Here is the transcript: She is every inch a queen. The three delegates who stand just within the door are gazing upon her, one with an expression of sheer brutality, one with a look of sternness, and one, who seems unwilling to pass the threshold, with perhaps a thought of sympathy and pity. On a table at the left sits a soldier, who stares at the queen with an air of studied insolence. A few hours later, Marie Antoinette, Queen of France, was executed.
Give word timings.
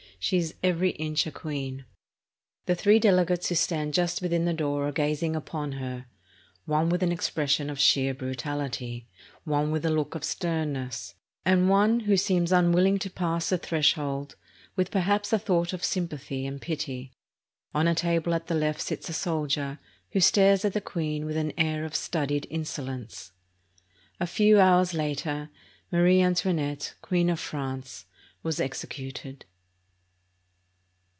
She 0.23 0.37
is 0.37 0.53
every 0.61 0.91
inch 0.91 1.25
a 1.25 1.31
queen. 1.31 1.85
The 2.67 2.75
three 2.75 2.99
delegates 2.99 3.49
who 3.49 3.55
stand 3.55 3.95
just 3.95 4.21
within 4.21 4.45
the 4.45 4.53
door 4.53 4.87
are 4.87 4.91
gazing 4.91 5.35
upon 5.35 5.71
her, 5.71 6.05
one 6.65 6.89
with 6.89 7.01
an 7.01 7.11
expression 7.11 7.71
of 7.71 7.79
sheer 7.79 8.13
brutality, 8.13 9.07
one 9.45 9.71
with 9.71 9.83
a 9.83 9.89
look 9.89 10.13
of 10.13 10.23
sternness, 10.23 11.15
and 11.43 11.69
one, 11.69 12.01
who 12.01 12.15
seems 12.17 12.51
unwilling 12.51 12.99
to 12.99 13.09
pass 13.09 13.49
the 13.49 13.57
threshold, 13.57 14.35
with 14.75 14.91
perhaps 14.91 15.33
a 15.33 15.39
thought 15.39 15.73
of 15.73 15.83
sympathy 15.83 16.45
and 16.45 16.61
pity. 16.61 17.11
On 17.73 17.87
a 17.87 17.95
table 17.95 18.35
at 18.35 18.45
the 18.45 18.53
left 18.53 18.81
sits 18.81 19.09
a 19.09 19.13
soldier, 19.13 19.79
who 20.11 20.19
stares 20.19 20.63
at 20.63 20.73
the 20.73 20.81
queen 20.81 21.25
with 21.25 21.35
an 21.35 21.51
air 21.57 21.83
of 21.83 21.95
studied 21.95 22.45
insolence. 22.51 23.31
A 24.19 24.27
few 24.27 24.59
hours 24.59 24.93
later, 24.93 25.49
Marie 25.91 26.21
Antoinette, 26.21 26.93
Queen 27.01 27.27
of 27.27 27.39
France, 27.39 28.05
was 28.43 28.59
executed. 28.59 29.45